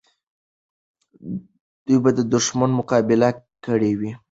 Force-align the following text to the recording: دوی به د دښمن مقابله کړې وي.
دوی 1.85 1.97
به 2.03 2.09
د 2.17 2.19
دښمن 2.33 2.69
مقابله 2.79 3.29
کړې 3.65 3.91
وي. 3.99 4.11